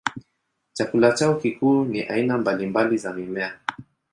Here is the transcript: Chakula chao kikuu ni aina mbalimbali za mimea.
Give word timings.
Chakula 0.75 1.11
chao 1.11 1.35
kikuu 1.35 1.85
ni 1.85 2.01
aina 2.03 2.37
mbalimbali 2.37 2.97
za 2.97 3.13
mimea. 3.13 3.59